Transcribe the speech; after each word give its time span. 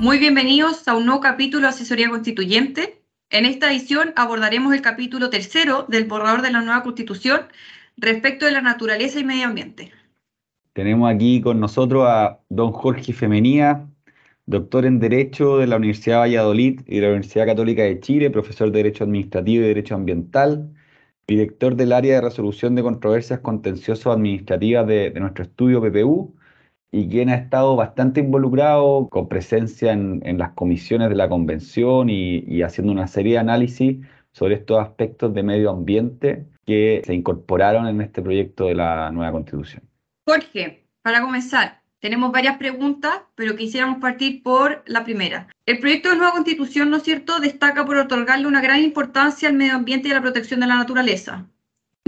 Muy 0.00 0.18
bienvenidos 0.18 0.88
a 0.88 0.96
un 0.96 1.04
nuevo 1.04 1.20
capítulo 1.20 1.64
de 1.64 1.68
Asesoría 1.68 2.08
Constituyente. 2.08 3.02
En 3.28 3.44
esta 3.44 3.70
edición 3.70 4.14
abordaremos 4.16 4.72
el 4.72 4.80
capítulo 4.80 5.28
tercero 5.28 5.84
del 5.90 6.06
borrador 6.06 6.40
de 6.40 6.50
la 6.50 6.62
nueva 6.62 6.82
Constitución 6.82 7.42
respecto 7.98 8.46
de 8.46 8.52
la 8.52 8.62
naturaleza 8.62 9.20
y 9.20 9.24
medio 9.24 9.48
ambiente. 9.48 9.92
Tenemos 10.72 11.12
aquí 11.12 11.42
con 11.42 11.60
nosotros 11.60 12.06
a 12.08 12.40
don 12.48 12.72
Jorge 12.72 13.12
Femenía, 13.12 13.86
doctor 14.46 14.86
en 14.86 15.00
Derecho 15.00 15.58
de 15.58 15.66
la 15.66 15.76
Universidad 15.76 16.14
de 16.14 16.20
Valladolid 16.20 16.80
y 16.86 16.94
de 16.94 17.02
la 17.02 17.08
Universidad 17.08 17.44
Católica 17.44 17.82
de 17.82 18.00
Chile, 18.00 18.30
profesor 18.30 18.72
de 18.72 18.78
Derecho 18.78 19.04
Administrativo 19.04 19.64
y 19.64 19.68
Derecho 19.68 19.96
Ambiental, 19.96 20.72
director 21.26 21.76
del 21.76 21.92
área 21.92 22.14
de 22.14 22.20
resolución 22.22 22.74
de 22.74 22.82
controversias 22.82 23.40
contenciosos 23.40 24.06
administrativas 24.06 24.86
de, 24.86 25.10
de 25.10 25.20
nuestro 25.20 25.44
estudio 25.44 25.82
PPU 25.82 26.39
y 26.92 27.08
quien 27.08 27.28
ha 27.28 27.34
estado 27.34 27.76
bastante 27.76 28.20
involucrado 28.20 29.08
con 29.08 29.28
presencia 29.28 29.92
en, 29.92 30.38
las 30.38 30.52
comisiones 30.52 31.08
de 31.08 31.14
la 31.14 31.28
convención 31.28 32.10
y, 32.10 32.62
haciendo 32.62 32.92
una 32.92 33.06
serie 33.06 33.34
de 33.34 33.38
análisis 33.38 33.98
sobre 34.32 34.56
estos 34.56 34.80
aspectos 34.80 35.32
de 35.34 35.42
medio 35.42 35.70
ambiente 35.70 36.46
que 36.66 37.02
se 37.04 37.14
incorporaron 37.14 37.86
en 37.86 38.00
este 38.00 38.22
proyecto 38.22 38.66
de 38.66 38.74
la 38.74 39.10
nueva 39.10 39.32
constitución. 39.32 39.82
Jorge, 40.26 40.84
para 41.02 41.20
comenzar, 41.22 41.80
tenemos 42.00 42.32
varias 42.32 42.56
preguntas, 42.56 43.12
pero 43.34 43.56
quisiéramos 43.56 43.98
partir 44.00 44.42
por 44.42 44.82
la 44.86 45.04
primera. 45.04 45.48
El 45.66 45.78
proyecto 45.78 46.10
de 46.10 46.16
nueva 46.16 46.32
constitución, 46.32 46.90
¿no 46.90 46.96
es 46.96 47.02
cierto?, 47.02 47.40
destaca 47.40 47.84
por 47.84 47.96
otorgarle 47.96 48.46
una 48.46 48.60
gran 48.60 48.80
importancia 48.80 49.48
al 49.48 49.54
medio 49.54 49.74
ambiente 49.74 50.08
y 50.08 50.12
a 50.12 50.14
la 50.14 50.22
protección 50.22 50.60
de 50.60 50.66
la 50.66 50.76
naturaleza. 50.76 51.46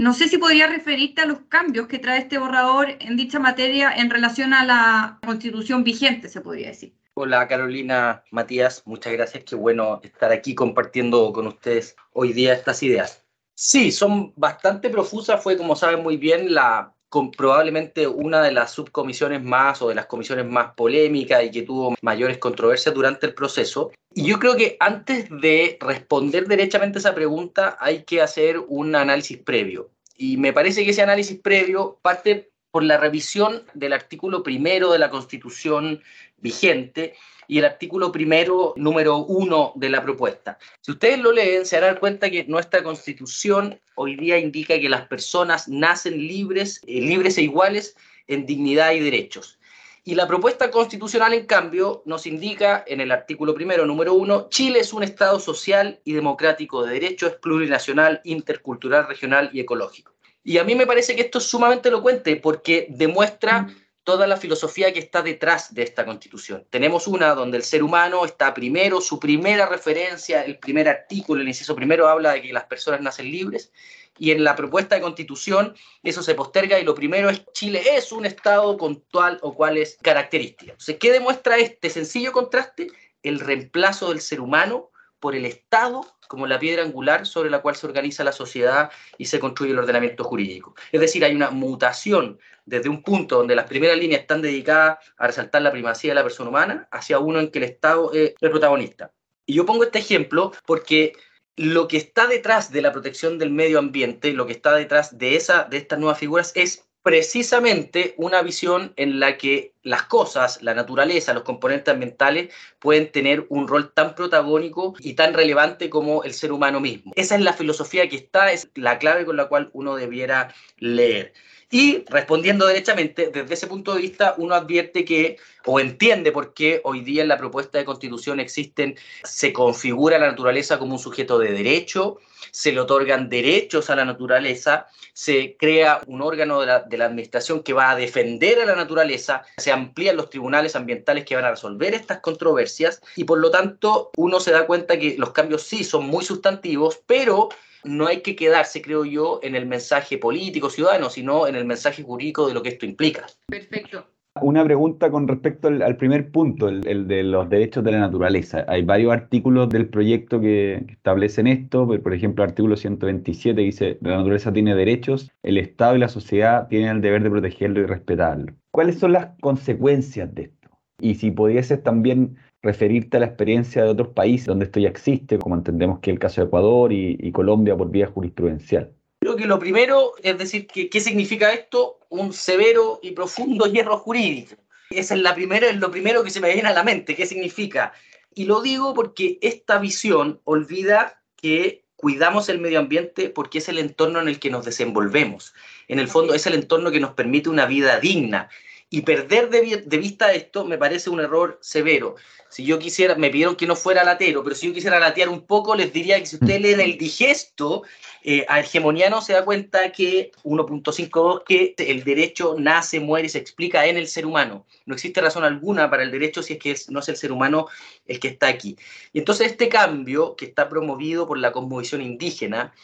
No 0.03 0.13
sé 0.13 0.27
si 0.27 0.37
podría 0.37 0.67
referirte 0.67 1.21
a 1.21 1.25
los 1.25 1.39
cambios 1.47 1.87
que 1.87 1.97
trae 1.97 2.19
este 2.19 2.37
borrador 2.37 2.89
en 2.99 3.15
dicha 3.15 3.39
materia 3.39 3.89
en 3.95 4.09
relación 4.09 4.53
a 4.53 4.65
la 4.65 5.17
constitución 5.25 5.85
vigente, 5.85 6.27
se 6.27 6.41
podría 6.41 6.67
decir. 6.67 6.93
Hola 7.13 7.47
Carolina, 7.47 8.21
Matías, 8.29 8.83
muchas 8.85 9.13
gracias. 9.13 9.45
Qué 9.45 9.55
bueno 9.55 10.01
estar 10.03 10.33
aquí 10.33 10.55
compartiendo 10.55 11.31
con 11.31 11.47
ustedes 11.47 11.95
hoy 12.11 12.33
día 12.33 12.51
estas 12.51 12.83
ideas. 12.83 13.23
Sí, 13.53 13.93
son 13.93 14.33
bastante 14.35 14.89
profusas. 14.89 15.41
Fue, 15.41 15.55
como 15.55 15.73
saben 15.73 16.03
muy 16.03 16.17
bien, 16.17 16.53
la 16.53 16.92
probablemente 17.35 18.07
una 18.07 18.41
de 18.41 18.51
las 18.51 18.71
subcomisiones 18.71 19.43
más 19.43 19.81
o 19.81 19.89
de 19.89 19.95
las 19.95 20.05
comisiones 20.07 20.45
más 20.45 20.73
polémicas 20.75 21.43
y 21.43 21.51
que 21.51 21.61
tuvo 21.61 21.95
mayores 22.01 22.37
controversias 22.37 22.95
durante 22.95 23.25
el 23.25 23.33
proceso. 23.33 23.91
Y 24.13 24.25
yo 24.25 24.39
creo 24.39 24.55
que 24.55 24.77
antes 24.79 25.29
de 25.29 25.77
responder 25.79 26.47
derechamente 26.47 26.99
esa 26.99 27.15
pregunta 27.15 27.77
hay 27.79 28.03
que 28.03 28.21
hacer 28.21 28.59
un 28.67 28.95
análisis 28.95 29.37
previo. 29.37 29.89
Y 30.15 30.37
me 30.37 30.53
parece 30.53 30.83
que 30.83 30.91
ese 30.91 31.01
análisis 31.01 31.39
previo 31.39 31.99
parte 32.01 32.52
por 32.73 32.83
la 32.83 32.97
revisión 32.97 33.61
del 33.75 33.93
artículo 33.93 34.41
primero 34.41 34.91
de 34.91 34.97
la 34.97 35.11
Constitución 35.11 36.01
vigente 36.37 37.13
y 37.47 37.59
el 37.59 37.65
artículo 37.65 38.11
primero, 38.11 38.73
número 38.77 39.17
uno 39.17 39.73
de 39.75 39.89
la 39.89 40.01
propuesta. 40.01 40.57
Si 40.81 40.89
ustedes 40.89 41.19
lo 41.19 41.31
leen, 41.31 41.67
se 41.67 41.79
darán 41.79 41.97
cuenta 41.97 42.31
que 42.31 42.45
nuestra 42.45 42.81
constitución 42.81 43.79
hoy 43.93 44.15
día 44.15 44.39
indica 44.39 44.79
que 44.79 44.89
las 44.89 45.05
personas 45.07 45.67
nacen 45.67 46.17
libres, 46.17 46.81
eh, 46.87 46.99
libres 46.99 47.37
e 47.37 47.43
iguales 47.43 47.95
en 48.25 48.47
dignidad 48.47 48.93
y 48.93 49.01
derechos. 49.01 49.59
Y 50.03 50.15
la 50.15 50.27
propuesta 50.27 50.71
constitucional, 50.71 51.35
en 51.35 51.45
cambio, 51.45 52.01
nos 52.07 52.25
indica 52.25 52.83
en 52.87 53.01
el 53.01 53.11
artículo 53.11 53.53
primero, 53.53 53.85
número 53.85 54.15
uno, 54.15 54.47
Chile 54.49 54.79
es 54.79 54.93
un 54.93 55.03
Estado 55.03 55.39
social 55.39 55.99
y 56.05 56.13
democrático 56.13 56.83
de 56.83 56.93
derecho, 56.93 57.39
plurinacional, 57.39 58.19
intercultural, 58.23 59.07
regional 59.07 59.51
y 59.53 59.59
ecológico. 59.59 60.12
Y 60.43 60.57
a 60.57 60.63
mí 60.63 60.75
me 60.75 60.87
parece 60.87 61.15
que 61.15 61.21
esto 61.21 61.37
es 61.37 61.45
sumamente 61.45 61.89
elocuente 61.89 62.35
porque 62.35 62.87
demuestra 62.89 63.67
toda 64.03 64.27
la 64.27 64.37
filosofía 64.37 64.91
que 64.91 64.99
está 64.99 65.21
detrás 65.21 65.73
de 65.73 65.83
esta 65.83 66.05
constitución. 66.05 66.65
Tenemos 66.69 67.07
una 67.07 67.33
donde 67.35 67.57
el 67.57 67.63
ser 67.63 67.83
humano 67.83 68.25
está 68.25 68.53
primero, 68.53 68.99
su 68.99 69.19
primera 69.19 69.65
referencia, 69.65 70.43
el 70.43 70.59
primer 70.59 70.89
artículo, 70.89 71.41
el 71.41 71.47
inciso 71.47 71.75
primero 71.75 72.09
habla 72.09 72.33
de 72.33 72.41
que 72.41 72.53
las 72.53 72.65
personas 72.65 72.99
nacen 72.99 73.31
libres, 73.31 73.71
y 74.17 74.31
en 74.31 74.43
la 74.43 74.55
propuesta 74.55 74.95
de 74.95 75.01
constitución 75.01 75.75
eso 76.03 76.21
se 76.21 76.35
posterga 76.35 76.79
y 76.79 76.83
lo 76.83 76.93
primero 76.93 77.29
es 77.29 77.43
Chile 77.53 77.81
es 77.95 78.11
un 78.11 78.25
Estado 78.25 78.77
con 78.77 79.01
tal 79.11 79.39
o 79.41 79.55
cuales 79.55 79.97
características. 80.01 80.73
Entonces, 80.73 80.97
¿qué 80.99 81.11
demuestra 81.11 81.57
este 81.57 81.89
sencillo 81.89 82.31
contraste? 82.31 82.87
El 83.23 83.39
reemplazo 83.39 84.09
del 84.09 84.21
ser 84.21 84.41
humano 84.41 84.91
por 85.19 85.35
el 85.35 85.45
Estado 85.45 86.05
como 86.33 86.47
la 86.47 86.57
piedra 86.57 86.81
angular 86.81 87.27
sobre 87.27 87.51
la 87.51 87.61
cual 87.61 87.75
se 87.75 87.85
organiza 87.85 88.23
la 88.23 88.31
sociedad 88.31 88.89
y 89.19 89.25
se 89.25 89.39
construye 89.39 89.71
el 89.71 89.77
ordenamiento 89.77 90.23
jurídico. 90.23 90.73
Es 90.91 90.99
decir, 90.99 91.23
hay 91.23 91.35
una 91.35 91.51
mutación 91.51 92.39
desde 92.65 92.89
un 92.89 93.03
punto 93.03 93.37
donde 93.37 93.55
las 93.55 93.67
primeras 93.67 93.99
líneas 93.99 94.21
están 94.21 94.41
dedicadas 94.41 94.97
a 95.15 95.27
resaltar 95.27 95.61
la 95.61 95.71
primacía 95.71 96.09
de 96.09 96.15
la 96.15 96.23
persona 96.23 96.49
humana 96.49 96.87
hacia 96.91 97.19
uno 97.19 97.39
en 97.39 97.51
que 97.51 97.59
el 97.59 97.65
Estado 97.65 98.11
es 98.13 98.33
el 98.41 98.49
protagonista. 98.49 99.11
Y 99.45 99.53
yo 99.53 99.63
pongo 99.67 99.83
este 99.83 99.99
ejemplo 99.99 100.53
porque 100.65 101.13
lo 101.55 101.87
que 101.87 101.97
está 101.97 102.25
detrás 102.25 102.71
de 102.71 102.81
la 102.81 102.91
protección 102.91 103.37
del 103.37 103.51
medio 103.51 103.77
ambiente, 103.77 104.33
lo 104.33 104.47
que 104.47 104.53
está 104.53 104.73
detrás 104.73 105.19
de, 105.19 105.35
esa, 105.35 105.65
de 105.65 105.77
estas 105.77 105.99
nuevas 105.99 106.17
figuras 106.17 106.51
es 106.55 106.89
precisamente 107.03 108.15
una 108.17 108.41
visión 108.41 108.93
en 108.95 109.19
la 109.19 109.37
que 109.37 109.73
las 109.83 110.03
cosas, 110.03 110.63
la 110.63 110.73
naturaleza, 110.73 111.33
los 111.33 111.43
componentes 111.43 111.93
ambientales 111.93 112.53
pueden 112.79 113.11
tener 113.11 113.45
un 113.49 113.67
rol 113.67 113.91
tan 113.93 114.15
protagónico 114.15 114.95
y 114.99 115.13
tan 115.13 115.33
relevante 115.33 115.89
como 115.89 116.23
el 116.23 116.33
ser 116.33 116.53
humano 116.53 116.79
mismo. 116.79 117.11
Esa 117.15 117.35
es 117.35 117.41
la 117.41 117.53
filosofía 117.53 118.07
que 118.07 118.15
está, 118.15 118.53
es 118.53 118.69
la 118.75 118.97
clave 118.97 119.25
con 119.25 119.35
la 119.35 119.49
cual 119.49 119.69
uno 119.73 119.95
debiera 119.95 120.55
leer. 120.77 121.33
Y 121.73 122.05
respondiendo 122.07 122.67
derechamente, 122.67 123.31
desde 123.33 123.51
ese 123.51 123.65
punto 123.65 123.95
de 123.95 124.01
vista, 124.01 124.35
uno 124.37 124.53
advierte 124.53 125.03
que 125.03 125.37
o 125.65 125.79
entiende 125.79 126.31
por 126.31 126.53
qué 126.53 126.81
hoy 126.83 127.01
día 127.01 127.23
en 127.23 127.27
la 127.27 127.39
propuesta 127.39 127.79
de 127.79 127.83
constitución 127.83 128.39
existen, 128.39 128.95
se 129.23 129.51
configura 129.51 130.19
la 130.19 130.27
naturaleza 130.27 130.77
como 130.77 130.93
un 130.93 130.99
sujeto 130.99 131.39
de 131.39 131.51
derecho, 131.51 132.19
se 132.51 132.73
le 132.73 132.79
otorgan 132.79 133.27
derechos 133.27 133.89
a 133.89 133.95
la 133.95 134.05
naturaleza, 134.05 134.85
se 135.13 135.57
crea 135.57 136.01
un 136.05 136.21
órgano 136.21 136.59
de 136.59 136.67
la, 136.67 136.79
de 136.81 136.95
la, 136.95 137.05
administración 137.05 137.63
que 137.63 137.73
va 137.73 137.89
a 137.89 137.95
defender 137.95 138.61
a 138.61 138.65
la 138.65 138.75
naturaleza, 138.75 139.41
se 139.57 139.71
amplían 139.71 140.15
los 140.15 140.29
tribunales 140.29 140.75
ambientales 140.75 141.25
que 141.25 141.35
van 141.35 141.45
a 141.45 141.49
resolver 141.49 141.95
estas 141.95 142.19
controversias 142.19 143.01
y 143.15 143.23
por 143.23 143.39
lo 143.39 143.49
tanto 143.49 144.11
uno 144.15 144.39
se 144.39 144.51
da 144.51 144.67
cuenta 144.67 144.99
que 144.99 145.15
los 145.17 145.31
cambios 145.31 145.63
sí 145.63 145.83
son 145.83 146.05
muy 146.05 146.23
sustantivos, 146.23 146.99
pero 147.07 147.49
no 147.83 148.07
hay 148.07 148.21
que 148.21 148.35
quedarse, 148.35 148.81
creo 148.81 149.05
yo, 149.05 149.39
en 149.43 149.55
el 149.55 149.65
mensaje 149.65 150.17
político 150.17 150.69
ciudadano, 150.69 151.09
sino 151.09 151.47
en 151.47 151.55
el 151.55 151.65
mensaje 151.65 152.03
jurídico 152.03 152.47
de 152.47 152.53
lo 152.53 152.63
que 152.63 152.69
esto 152.69 152.85
implica. 152.85 153.25
Perfecto. 153.47 154.05
Una 154.41 154.63
pregunta 154.63 155.11
con 155.11 155.27
respecto 155.27 155.67
al, 155.67 155.95
primer 155.95 156.31
punto, 156.31 156.67
el, 156.67 157.07
de 157.07 157.21
los 157.21 157.47
derechos 157.49 157.83
de 157.83 157.91
la 157.91 157.99
naturaleza. 157.99 158.65
Hay 158.67 158.81
varios 158.81 159.13
artículos 159.13 159.69
del 159.69 159.87
proyecto 159.89 160.41
que, 160.41 160.85
establecen 160.89 161.45
esto, 161.45 161.85
por 161.85 162.13
ejemplo, 162.13 162.43
el 162.43 162.49
artículo 162.49 162.75
127 162.75 163.61
dice, 163.61 163.97
la 164.01 164.17
naturaleza 164.17 164.51
tiene 164.51 164.73
derechos, 164.73 165.31
el 165.43 165.59
Estado 165.59 165.97
y 165.97 165.99
la 165.99 166.07
sociedad 166.07 166.67
tienen 166.67 166.89
el 166.89 167.01
deber 167.01 167.21
de 167.21 167.29
protegerlo 167.29 167.81
y 167.81 167.85
respetarlo. 167.85 168.53
¿Cuáles 168.71 168.97
son 168.97 169.11
las 169.11 169.27
consecuencias 169.39 170.33
de 170.33 170.43
esto? 170.43 170.69
Y 170.99 171.15
si 171.15 171.29
pudieses 171.29 171.83
también 171.83 172.37
referirte 172.63 173.17
a 173.17 173.19
la 173.19 173.25
experiencia 173.27 173.83
de 173.83 173.89
otros 173.89 174.07
países 174.09 174.47
donde 174.47 174.65
esto 174.65 174.79
ya 174.79 174.87
existe, 174.87 175.37
como 175.37 175.55
entendemos 175.55 175.99
que 175.99 176.09
es 176.09 176.15
el 176.15 176.19
caso 176.19 176.41
de 176.41 176.47
Ecuador 176.47 176.93
y, 176.93 177.31
Colombia 177.33 177.75
por 177.75 177.91
vía 177.91 178.07
jurisprudencial. 178.07 178.91
Creo 179.19 179.35
que 179.35 179.45
lo 179.45 179.59
primero 179.59 180.13
es 180.23 180.37
decir, 180.37 180.65
que, 180.65 180.89
¿qué 180.89 180.99
significa 181.01 181.53
esto? 181.53 181.99
Un 182.09 182.33
severo 182.33 182.99
y 183.03 183.11
profundo 183.11 183.65
hierro 183.65 183.97
jurídico. 183.97 184.55
Esa 184.89 185.15
es, 185.15 185.21
la 185.21 185.35
primera, 185.35 185.67
es 185.67 185.77
lo 185.77 185.91
primero 185.91 186.23
que 186.23 186.29
se 186.29 186.39
me 186.39 186.53
viene 186.53 186.69
a 186.69 186.73
la 186.73 186.83
mente. 186.83 187.15
¿Qué 187.15 187.25
significa? 187.25 187.93
Y 188.33 188.45
lo 188.45 188.61
digo 188.61 188.93
porque 188.93 189.39
esta 189.41 189.77
visión 189.79 190.39
olvida 190.45 191.21
que 191.35 191.83
cuidamos 191.95 192.49
el 192.49 192.59
medio 192.59 192.79
ambiente 192.79 193.29
porque 193.29 193.57
es 193.57 193.69
el 193.69 193.79
entorno 193.79 194.21
en 194.21 194.27
el 194.27 194.39
que 194.39 194.49
nos 194.49 194.65
desenvolvemos. 194.65 195.53
En 195.87 195.99
el 195.99 196.07
fondo 196.07 196.33
es 196.33 196.45
el 196.47 196.53
entorno 196.53 196.91
que 196.91 196.99
nos 196.99 197.11
permite 197.11 197.49
una 197.49 197.65
vida 197.65 197.99
digna. 197.99 198.49
Y 198.93 199.01
perder 199.01 199.49
de, 199.49 199.97
vista 199.97 200.33
esto 200.33 200.65
me 200.65 200.77
parece 200.77 201.09
un 201.09 201.19
error 201.19 201.57
severo. 201.63 202.13
Si 202.47 202.63
yo 202.63 202.77
quisiera, 202.77 203.15
me 203.15 203.31
pidieron 203.31 203.55
que 203.55 203.65
no 203.65 203.75
fuera 203.75 204.03
latero, 204.03 204.43
pero 204.43 204.55
si 204.55 204.67
yo 204.67 204.73
quisiera 204.75 204.99
latear 204.99 205.29
un 205.29 205.47
poco, 205.47 205.73
les 205.73 205.91
diría 205.91 206.19
que 206.19 206.27
si 206.27 206.35
ustedes 206.35 206.61
leen 206.61 206.79
el 206.79 206.99
digesto 206.99 207.81
eh, 208.21 208.45
a 208.47 208.59
hegemoniano, 208.59 209.19
se 209.19 209.33
da 209.33 209.43
cuenta 209.43 209.91
que 209.91 210.31
1.52, 210.43 211.43
que 211.43 211.73
el 211.75 212.03
derecho 212.03 212.55
nace, 212.59 212.99
muere 212.99 213.25
y 213.25 213.29
se 213.29 213.39
explica 213.39 213.83
en 213.87 213.97
el 213.97 214.07
ser 214.07 214.27
humano. 214.27 214.67
No 214.85 214.93
existe 214.93 215.21
razón 215.21 215.43
alguna 215.43 215.89
para 215.89 216.03
el 216.03 216.11
derecho 216.11 216.43
si 216.43 216.53
es 216.53 216.59
que 216.59 216.75
no 216.89 216.99
es 216.99 217.09
el 217.09 217.17
ser 217.17 217.31
humano 217.31 217.69
el 218.05 218.19
que 218.19 218.27
está 218.27 218.47
aquí. 218.47 218.77
Y 219.11 219.17
entonces 219.17 219.47
este 219.47 219.69
cambio 219.69 220.35
que 220.35 220.45
está 220.45 220.69
promovido 220.69 221.27
por 221.27 221.39
la 221.39 221.51
cosmovisión 221.51 222.03
indígena, 222.03 222.75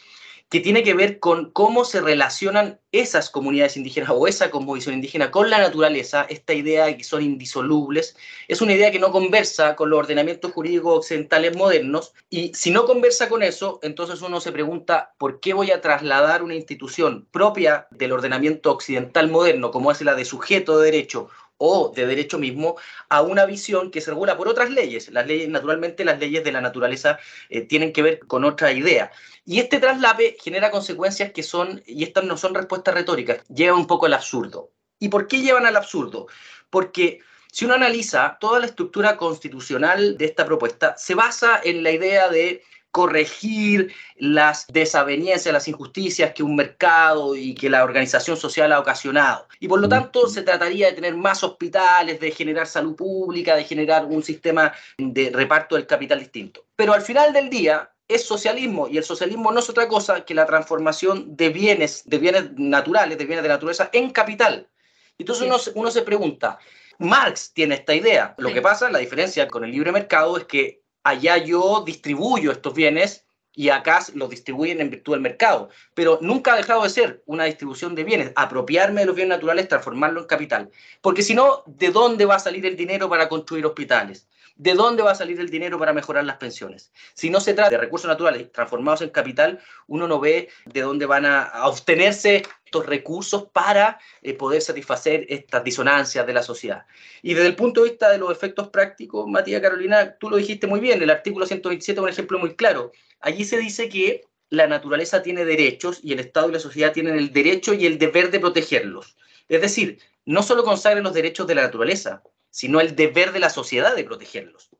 que 0.50 0.58
tiene 0.60 0.82
que 0.82 0.94
ver 0.94 1.20
con 1.20 1.52
cómo 1.52 1.84
se 1.84 2.00
relacionan 2.00 2.80
esas 2.90 3.30
comunidades 3.30 3.76
indígenas 3.76 4.10
o 4.12 4.26
esa 4.26 4.50
cosmovisión 4.50 4.96
indígena 4.96 5.30
con 5.30 5.48
la 5.48 5.58
naturaleza, 5.58 6.26
esta 6.28 6.52
idea 6.54 6.86
de 6.86 6.96
que 6.96 7.04
son 7.04 7.22
indisolubles, 7.22 8.16
es 8.48 8.60
una 8.60 8.72
idea 8.72 8.90
que 8.90 8.98
no 8.98 9.12
conversa 9.12 9.76
con 9.76 9.90
los 9.90 10.00
ordenamientos 10.00 10.50
jurídicos 10.50 10.98
occidentales 10.98 11.56
modernos 11.56 12.14
y 12.28 12.52
si 12.52 12.72
no 12.72 12.84
conversa 12.84 13.28
con 13.28 13.44
eso, 13.44 13.78
entonces 13.82 14.22
uno 14.22 14.40
se 14.40 14.50
pregunta 14.50 15.14
por 15.18 15.38
qué 15.38 15.54
voy 15.54 15.70
a 15.70 15.80
trasladar 15.80 16.42
una 16.42 16.56
institución 16.56 17.28
propia 17.30 17.86
del 17.92 18.10
ordenamiento 18.10 18.72
occidental 18.72 19.30
moderno, 19.30 19.70
como 19.70 19.92
es 19.92 20.00
la 20.00 20.16
de 20.16 20.24
sujeto 20.24 20.80
de 20.80 20.86
derecho, 20.86 21.28
o 21.62 21.92
de 21.94 22.06
derecho 22.06 22.38
mismo 22.38 22.76
a 23.10 23.20
una 23.20 23.44
visión 23.44 23.90
que 23.90 24.00
se 24.00 24.10
regula 24.10 24.36
por 24.36 24.48
otras 24.48 24.70
leyes. 24.70 25.10
Las 25.10 25.26
leyes, 25.26 25.48
naturalmente, 25.48 26.04
las 26.06 26.18
leyes 26.18 26.42
de 26.42 26.52
la 26.52 26.62
naturaleza 26.62 27.18
eh, 27.50 27.60
tienen 27.60 27.92
que 27.92 28.02
ver 28.02 28.18
con 28.20 28.44
otra 28.44 28.72
idea. 28.72 29.12
Y 29.44 29.60
este 29.60 29.78
traslape 29.78 30.38
genera 30.42 30.70
consecuencias 30.70 31.32
que 31.32 31.42
son, 31.42 31.82
y 31.86 32.02
estas 32.02 32.24
no 32.24 32.38
son 32.38 32.54
respuestas 32.54 32.94
retóricas, 32.94 33.46
lleva 33.48 33.76
un 33.76 33.86
poco 33.86 34.06
al 34.06 34.14
absurdo. 34.14 34.70
¿Y 34.98 35.10
por 35.10 35.28
qué 35.28 35.42
llevan 35.42 35.66
al 35.66 35.76
absurdo? 35.76 36.28
Porque 36.70 37.20
si 37.52 37.66
uno 37.66 37.74
analiza 37.74 38.38
toda 38.40 38.58
la 38.60 38.66
estructura 38.66 39.18
constitucional 39.18 40.16
de 40.16 40.24
esta 40.24 40.46
propuesta, 40.46 40.96
se 40.96 41.14
basa 41.14 41.60
en 41.62 41.82
la 41.82 41.90
idea 41.90 42.28
de 42.28 42.62
corregir 42.90 43.92
las 44.16 44.66
desavenencias, 44.66 45.52
las 45.52 45.68
injusticias 45.68 46.32
que 46.34 46.42
un 46.42 46.56
mercado 46.56 47.36
y 47.36 47.54
que 47.54 47.70
la 47.70 47.84
organización 47.84 48.36
social 48.36 48.72
ha 48.72 48.80
ocasionado. 48.80 49.46
Y 49.60 49.68
por 49.68 49.80
lo 49.80 49.88
tanto 49.88 50.28
se 50.28 50.42
trataría 50.42 50.88
de 50.88 50.94
tener 50.94 51.14
más 51.14 51.44
hospitales, 51.44 52.18
de 52.20 52.30
generar 52.32 52.66
salud 52.66 52.96
pública, 52.96 53.54
de 53.54 53.64
generar 53.64 54.04
un 54.04 54.22
sistema 54.22 54.72
de 54.98 55.30
reparto 55.32 55.76
del 55.76 55.86
capital 55.86 56.18
distinto. 56.18 56.66
Pero 56.74 56.92
al 56.92 57.02
final 57.02 57.32
del 57.32 57.48
día 57.48 57.90
es 58.08 58.24
socialismo 58.24 58.88
y 58.88 58.98
el 58.98 59.04
socialismo 59.04 59.52
no 59.52 59.60
es 59.60 59.70
otra 59.70 59.86
cosa 59.86 60.24
que 60.24 60.34
la 60.34 60.46
transformación 60.46 61.36
de 61.36 61.50
bienes, 61.50 62.02
de 62.06 62.18
bienes 62.18 62.52
naturales, 62.56 63.16
de 63.18 63.24
bienes 63.24 63.44
de 63.44 63.48
naturaleza 63.48 63.88
en 63.92 64.10
capital. 64.10 64.68
Entonces 65.16 65.46
uno, 65.46 65.58
uno 65.74 65.90
se 65.90 66.02
pregunta, 66.02 66.58
Marx 66.98 67.52
tiene 67.52 67.76
esta 67.76 67.94
idea. 67.94 68.34
Lo 68.36 68.52
que 68.52 68.60
pasa, 68.60 68.90
la 68.90 68.98
diferencia 68.98 69.46
con 69.48 69.64
el 69.64 69.70
libre 69.70 69.92
mercado 69.92 70.36
es 70.36 70.44
que 70.44 70.79
allá 71.02 71.36
yo 71.38 71.82
distribuyo 71.84 72.52
estos 72.52 72.74
bienes 72.74 73.26
y 73.52 73.68
acá 73.68 74.00
los 74.14 74.30
distribuyen 74.30 74.80
en 74.80 74.90
virtud 74.90 75.12
del 75.14 75.20
mercado. 75.20 75.68
Pero 75.94 76.18
nunca 76.22 76.54
ha 76.54 76.56
dejado 76.56 76.82
de 76.82 76.90
ser 76.90 77.22
una 77.26 77.44
distribución 77.44 77.94
de 77.94 78.04
bienes, 78.04 78.32
apropiarme 78.36 79.00
de 79.00 79.06
los 79.06 79.16
bienes 79.16 79.36
naturales, 79.36 79.68
transformarlo 79.68 80.20
en 80.20 80.26
capital. 80.26 80.70
Porque 81.00 81.22
si 81.22 81.34
no, 81.34 81.62
¿de 81.66 81.90
dónde 81.90 82.24
va 82.24 82.36
a 82.36 82.40
salir 82.40 82.64
el 82.66 82.76
dinero 82.76 83.08
para 83.08 83.28
construir 83.28 83.66
hospitales? 83.66 84.28
¿De 84.60 84.74
dónde 84.74 85.02
va 85.02 85.12
a 85.12 85.14
salir 85.14 85.40
el 85.40 85.48
dinero 85.48 85.78
para 85.78 85.94
mejorar 85.94 86.24
las 86.24 86.36
pensiones? 86.36 86.92
Si 87.14 87.30
no 87.30 87.40
se 87.40 87.54
trata 87.54 87.70
de 87.70 87.78
recursos 87.78 88.08
naturales 88.08 88.52
transformados 88.52 89.00
en 89.00 89.08
capital, 89.08 89.58
uno 89.86 90.06
no 90.06 90.20
ve 90.20 90.50
de 90.66 90.82
dónde 90.82 91.06
van 91.06 91.24
a, 91.24 91.50
obtenerse 91.64 92.42
estos 92.70 92.86
recursos 92.86 93.48
para 93.52 93.98
eh, 94.22 94.32
poder 94.34 94.62
satisfacer 94.62 95.26
estas 95.28 95.64
disonancias 95.64 96.24
de 96.24 96.32
la 96.32 96.44
sociedad. 96.44 96.86
Y 97.20 97.34
desde 97.34 97.48
el 97.48 97.56
punto 97.56 97.82
de 97.82 97.90
vista 97.90 98.08
de 98.10 98.18
los 98.18 98.30
efectos 98.30 98.68
prácticos, 98.68 99.26
Matías 99.26 99.60
Carolina, 99.60 100.16
tú 100.18 100.30
lo 100.30 100.36
dijiste 100.36 100.68
muy 100.68 100.78
bien, 100.78 101.02
el 101.02 101.10
artículo 101.10 101.46
127 101.46 101.98
es 101.98 102.02
un 102.02 102.08
ejemplo 102.08 102.38
muy 102.38 102.54
claro. 102.54 102.92
Allí 103.20 103.44
se 103.44 103.58
dice 103.58 103.88
que 103.88 104.24
la 104.50 104.68
naturaleza 104.68 105.20
tiene 105.20 105.44
derechos 105.44 105.98
y 106.00 106.12
el 106.12 106.20
Estado 106.20 106.48
y 106.48 106.52
la 106.52 106.60
sociedad 106.60 106.92
tienen 106.92 107.16
el 107.16 107.32
derecho 107.32 107.74
y 107.74 107.86
el 107.86 107.98
deber 107.98 108.30
de 108.30 108.38
protegerlos. 108.38 109.16
Es 109.48 109.60
decir, 109.60 109.98
no 110.24 110.44
solo 110.44 110.62
consagran 110.62 111.02
los 111.02 111.14
derechos 111.14 111.48
de 111.48 111.56
la 111.56 111.62
naturaleza, 111.62 112.22
sino 112.50 112.80
el 112.80 112.94
deber 112.94 113.32
de 113.32 113.40
la 113.40 113.50
sociedad 113.50 113.96
de 113.96 114.04
protegerlos. 114.04 114.70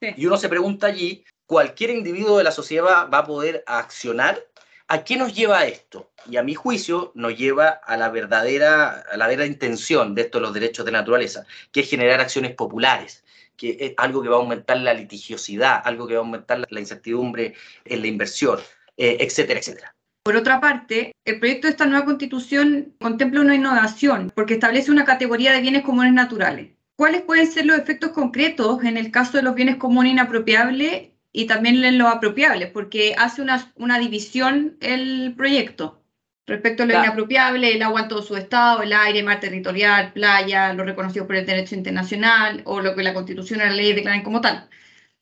Y 0.00 0.26
uno 0.26 0.36
se 0.36 0.50
pregunta 0.50 0.86
allí, 0.86 1.24
¿cualquier 1.46 1.90
individuo 1.90 2.36
de 2.36 2.44
la 2.44 2.52
sociedad 2.52 3.08
va 3.10 3.18
a 3.18 3.24
poder 3.24 3.64
accionar? 3.66 4.46
¿A 4.90 5.04
qué 5.04 5.16
nos 5.16 5.34
lleva 5.34 5.66
esto? 5.66 6.10
Y 6.30 6.38
a 6.38 6.42
mi 6.42 6.54
juicio 6.54 7.12
nos 7.14 7.36
lleva 7.36 7.68
a 7.68 7.98
la 7.98 8.08
verdadera, 8.08 9.04
a 9.12 9.18
la 9.18 9.26
verdadera 9.26 9.52
intención 9.52 10.14
de 10.14 10.22
estos 10.22 10.40
los 10.40 10.54
derechos 10.54 10.86
de 10.86 10.92
naturaleza, 10.92 11.44
que 11.70 11.80
es 11.80 11.90
generar 11.90 12.20
acciones 12.20 12.54
populares, 12.54 13.22
que 13.54 13.76
es 13.78 13.94
algo 13.98 14.22
que 14.22 14.30
va 14.30 14.36
a 14.36 14.40
aumentar 14.40 14.78
la 14.78 14.94
litigiosidad, 14.94 15.82
algo 15.84 16.06
que 16.06 16.14
va 16.14 16.20
a 16.20 16.24
aumentar 16.24 16.66
la 16.70 16.80
incertidumbre 16.80 17.54
en 17.84 18.00
la 18.00 18.06
inversión, 18.06 18.60
eh, 18.96 19.18
etcétera, 19.20 19.60
etcétera. 19.60 19.94
Por 20.22 20.36
otra 20.36 20.58
parte, 20.58 21.12
el 21.26 21.38
proyecto 21.38 21.66
de 21.66 21.72
esta 21.72 21.84
nueva 21.84 22.06
constitución 22.06 22.94
contempla 22.98 23.42
una 23.42 23.54
innovación 23.54 24.32
porque 24.34 24.54
establece 24.54 24.90
una 24.90 25.04
categoría 25.04 25.52
de 25.52 25.60
bienes 25.60 25.82
comunes 25.82 26.14
naturales. 26.14 26.70
¿Cuáles 26.96 27.22
pueden 27.22 27.46
ser 27.46 27.66
los 27.66 27.78
efectos 27.78 28.12
concretos 28.12 28.82
en 28.84 28.96
el 28.96 29.10
caso 29.10 29.36
de 29.36 29.42
los 29.42 29.54
bienes 29.54 29.76
comunes 29.76 30.12
inapropiables 30.12 31.10
y 31.38 31.46
también 31.46 31.84
en 31.84 31.98
los 31.98 32.08
apropiables? 32.08 32.70
Porque 32.70 33.14
hace 33.16 33.42
una, 33.42 33.72
una 33.76 33.98
división 33.98 34.76
el 34.80 35.34
proyecto 35.36 36.02
respecto 36.46 36.82
a 36.82 36.86
lo 36.86 36.94
inapropiable, 36.94 37.74
el 37.74 37.82
agua 37.82 38.02
en 38.02 38.08
todo 38.08 38.22
su 38.22 38.34
estado, 38.36 38.82
el 38.82 38.92
aire, 38.92 39.22
mar 39.22 39.38
territorial, 39.38 40.12
playa, 40.12 40.72
lo 40.72 40.84
reconocido 40.84 41.26
por 41.26 41.36
el 41.36 41.44
derecho 41.44 41.74
internacional 41.74 42.62
o 42.64 42.80
lo 42.80 42.94
que 42.94 43.02
la 43.02 43.12
Constitución 43.12 43.60
y 43.60 43.64
la 43.64 43.70
ley 43.70 43.92
declaran 43.92 44.22
como 44.22 44.40
tal. 44.40 44.68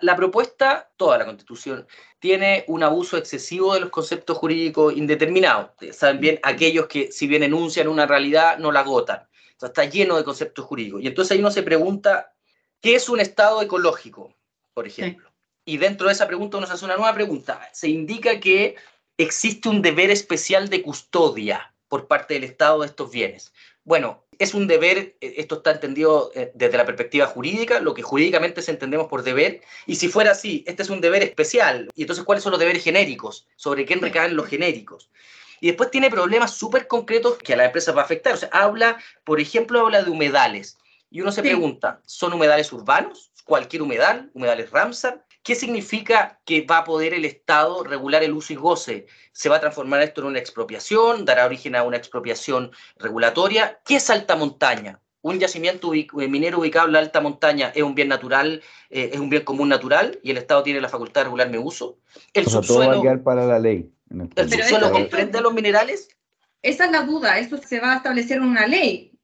La 0.01 0.15
propuesta, 0.15 0.89
toda 0.97 1.19
la 1.19 1.25
Constitución, 1.25 1.87
tiene 2.19 2.65
un 2.69 2.83
abuso 2.83 3.17
excesivo 3.17 3.75
de 3.75 3.81
los 3.81 3.91
conceptos 3.91 4.39
jurídicos 4.39 4.97
indeterminados. 4.97 5.71
Saben 5.93 6.21
bien, 6.21 6.39
aquellos 6.43 6.87
que 6.87 7.11
si 7.11 7.27
bien 7.27 7.43
enuncian 7.43 7.89
una 7.89 8.07
realidad, 8.07 8.59
no 8.59 8.71
la 8.71 8.81
agotan 8.81 9.27
está 9.65 9.85
lleno 9.85 10.17
de 10.17 10.25
conceptos 10.25 10.67
jurídicos. 10.67 11.03
Y 11.03 11.07
entonces 11.07 11.33
ahí 11.33 11.41
uno 11.41 11.51
se 11.51 11.63
pregunta, 11.63 12.35
¿qué 12.81 12.95
es 12.95 13.09
un 13.09 13.21
estado 13.21 13.63
ecológico, 13.63 14.35
por 14.75 14.87
ejemplo? 14.87 15.26
Y 15.67 15.77
dentro 15.79 16.07
de 16.07 16.15
esa 16.15 16.29
pregunta 16.29 16.57
uno 16.57 16.67
se 16.67 16.73
hace 16.73 16.85
una 16.85 16.97
nueva 16.97 17.13
pregunta. 17.13 17.69
Se 17.73 17.89
indica 17.89 18.41
que 18.41 18.77
existe 19.19 19.69
un 19.69 19.83
deber 19.83 20.11
especial 20.11 20.69
de 20.69 20.81
custodia 20.81 21.75
por 21.89 22.07
parte 22.07 22.35
del 22.35 22.45
Estado 22.45 22.81
de 22.81 22.87
estos 22.87 23.11
bienes. 23.11 23.53
Bueno, 23.85 24.25
es 24.39 24.55
un 24.55 24.69
deber, 24.69 25.17
eh, 25.21 25.35
esto 25.39 25.57
está 25.57 25.73
entendido 25.73 26.31
eh, 26.35 26.53
desde 26.55 26.77
la 26.77 26.87
perspectiva 26.87 27.27
jurídica, 27.27 27.81
lo 27.81 27.95
que 27.95 28.03
jurídicamente 28.03 28.63
se 28.63 28.71
entendemos 28.71 29.09
por 29.09 29.23
deber, 29.23 29.61
y 29.87 29.97
si 29.97 30.09
fuera 30.09 30.33
así, 30.33 30.65
este 30.67 30.83
es 30.83 30.91
un 30.91 31.01
deber 31.01 31.23
especial, 31.23 31.89
y 31.95 32.03
entonces 32.03 32.25
¿cuáles 32.25 32.43
son 32.43 32.51
los 32.51 32.61
deberes 32.61 32.83
genéricos? 32.83 33.47
¿Sobre 33.57 33.85
quién 33.85 34.01
recaen 34.01 34.37
los 34.37 34.49
genéricos? 34.49 35.11
Y 35.61 35.69
después 35.69 35.91
tiene 35.91 36.11
problemas 36.11 36.55
súper 36.55 36.87
concretos 36.87 37.39
que 37.39 37.55
a 37.55 37.57
la 37.57 37.67
empresa 37.67 37.93
va 37.93 38.03
a 38.03 38.05
afectar. 38.05 38.35
O 38.35 38.37
sea, 38.37 38.51
habla, 38.53 38.99
por 39.25 39.41
ejemplo, 39.41 39.81
habla 39.81 40.03
de 40.03 40.11
humedales. 40.11 40.79
Y 41.11 41.23
uno 41.23 41.33
se 41.33 41.43
pregunta, 41.43 42.03
¿son 42.05 42.33
humedales 42.35 42.73
urbanos? 42.73 43.31
¿Cualquier 43.45 43.83
humedal? 43.83 44.31
¿Humedales 44.35 44.71
Ramsar? 44.71 45.25
¿Qué 45.47 45.55
significa 45.55 46.41
que 46.45 46.63
va 46.63 46.79
a 46.79 46.85
poder 46.85 47.15
el 47.15 47.25
Estado 47.25 47.85
regular 47.85 48.25
el 48.25 48.33
uso 48.33 48.53
y 48.53 48.57
goce? 48.57 49.07
¿Se 49.31 49.49
va 49.49 49.59
a 49.59 49.61
transformar 49.61 50.03
esto 50.03 50.21
en 50.21 50.27
una 50.27 50.41
expropiación? 50.41 51.25
¿Dará 51.25 51.47
origen 51.47 51.77
a 51.77 51.85
una 51.85 51.97
expropiación 51.97 52.73
regulatoria? 52.99 53.79
¿Qué 53.85 53.95
es 53.95 54.11
alta 54.11 54.35
montaña? 54.35 55.01
un 55.23 55.41
yacimiento 55.41 55.93
eh, 55.93 56.07
minero 56.29 56.61
ubicado 56.61 56.87
en 56.87 56.93
la 56.93 57.01
alta 57.01 57.21
montaña 57.21 57.73
es 57.75 57.83
un 57.83 57.97
bien 57.97 58.07
natural, 58.07 58.63
eh, 58.91 59.11
es 59.13 59.19
un 59.19 59.29
bien 59.29 59.43
común 59.43 59.69
natural 59.69 60.21
y 60.23 60.31
el 60.31 60.37
Estado 60.37 60.63
tiene 60.63 60.81
la 60.81 60.89
facultad 60.89 61.23
de 61.23 61.25
regular 61.25 61.51
mi 61.51 61.59
uso. 61.59 61.99
El 62.33 62.47
subsuelo, 62.47 62.93
todo 62.93 63.05
va 63.05 63.13
a 63.13 63.23
para 63.23 63.45
la 63.45 63.59
ley. 63.59 63.91
¿El 64.37 64.51
subsuelo 64.51 64.93
comprende 64.93 65.41
los 65.41 65.53
minerales? 65.53 66.09
Esa 66.63 66.87
es 66.87 66.91
la 66.93 67.03
duda, 67.03 67.39
esto 67.39 67.59
se 67.59 67.81
va 67.81 67.95
a 67.95 67.97
establecer 67.97 68.37
en 68.37 68.45
una 68.45 68.69
ley. 68.69 69.16